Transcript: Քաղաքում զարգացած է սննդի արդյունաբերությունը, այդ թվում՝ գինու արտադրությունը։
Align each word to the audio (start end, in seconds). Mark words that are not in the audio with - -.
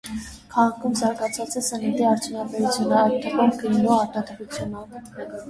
Քաղաքում 0.53 0.95
զարգացած 1.01 1.57
է 1.61 1.63
սննդի 1.65 2.07
արդյունաբերությունը, 2.13 2.97
այդ 3.03 3.15
թվում՝ 3.27 3.55
գինու 3.61 3.95
արտադրությունը։ 3.99 4.85